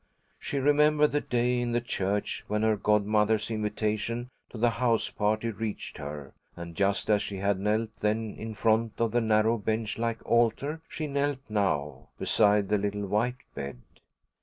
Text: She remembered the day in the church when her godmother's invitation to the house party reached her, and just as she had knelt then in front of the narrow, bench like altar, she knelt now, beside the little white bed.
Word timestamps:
She 0.39 0.57
remembered 0.57 1.11
the 1.11 1.21
day 1.21 1.59
in 1.59 1.73
the 1.73 1.79
church 1.79 2.43
when 2.47 2.63
her 2.63 2.75
godmother's 2.75 3.51
invitation 3.51 4.31
to 4.49 4.57
the 4.57 4.71
house 4.71 5.11
party 5.11 5.51
reached 5.51 5.99
her, 5.99 6.33
and 6.55 6.73
just 6.73 7.07
as 7.11 7.21
she 7.21 7.37
had 7.37 7.59
knelt 7.59 7.91
then 7.99 8.33
in 8.35 8.55
front 8.55 8.93
of 8.97 9.11
the 9.11 9.21
narrow, 9.21 9.59
bench 9.59 9.99
like 9.99 10.25
altar, 10.25 10.81
she 10.89 11.05
knelt 11.05 11.41
now, 11.49 12.07
beside 12.17 12.69
the 12.69 12.79
little 12.79 13.05
white 13.05 13.37
bed. 13.53 13.83